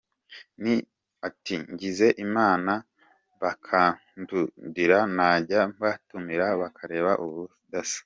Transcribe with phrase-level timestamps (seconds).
[1.27, 2.73] Ati "Ngize Imana
[3.41, 7.99] bakankundira najya mbatumira bakareba ubudasa.